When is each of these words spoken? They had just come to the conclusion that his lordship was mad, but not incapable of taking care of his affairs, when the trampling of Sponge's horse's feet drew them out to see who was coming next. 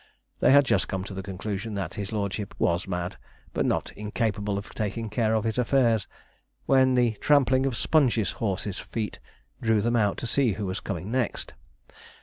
They 0.39 0.51
had 0.51 0.65
just 0.65 0.87
come 0.87 1.03
to 1.03 1.13
the 1.13 1.21
conclusion 1.21 1.75
that 1.75 1.93
his 1.93 2.11
lordship 2.11 2.55
was 2.57 2.87
mad, 2.87 3.19
but 3.53 3.67
not 3.67 3.91
incapable 3.95 4.57
of 4.57 4.71
taking 4.73 5.11
care 5.11 5.35
of 5.35 5.43
his 5.43 5.59
affairs, 5.59 6.07
when 6.65 6.95
the 6.95 7.11
trampling 7.21 7.67
of 7.67 7.77
Sponge's 7.77 8.31
horse's 8.31 8.79
feet 8.79 9.19
drew 9.61 9.79
them 9.79 9.95
out 9.95 10.17
to 10.17 10.25
see 10.25 10.53
who 10.53 10.65
was 10.65 10.79
coming 10.79 11.11
next. 11.11 11.53